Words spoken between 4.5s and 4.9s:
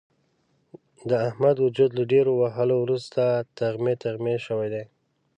دی.